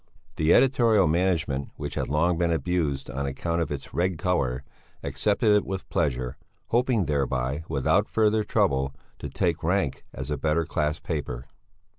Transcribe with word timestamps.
The 0.37 0.51
editorial 0.51 1.05
management, 1.05 1.69
which 1.75 1.93
had 1.93 2.07
long 2.09 2.35
been 2.39 2.51
abused 2.51 3.07
on 3.11 3.27
account 3.27 3.61
of 3.61 3.71
its 3.71 3.93
red 3.93 4.17
colour, 4.17 4.63
accepted 5.03 5.55
it 5.55 5.63
with 5.63 5.87
pleasure, 5.91 6.37
hoping 6.69 7.05
thereby, 7.05 7.63
without 7.69 8.09
further 8.09 8.43
trouble, 8.43 8.95
to 9.19 9.29
take 9.29 9.61
rank 9.61 10.03
as 10.11 10.31
a 10.31 10.39
better 10.39 10.65
class 10.65 10.99
paper. 10.99 11.45